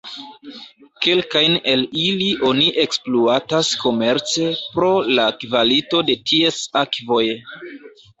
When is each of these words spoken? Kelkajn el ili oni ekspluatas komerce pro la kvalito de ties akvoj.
Kelkajn 1.05 1.57
el 1.73 1.83
ili 2.03 2.29
oni 2.51 2.63
ekspluatas 2.83 3.69
komerce 3.81 4.47
pro 4.77 4.89
la 5.19 5.27
kvalito 5.45 6.01
de 6.09 6.17
ties 6.33 6.59
akvoj. 6.83 7.23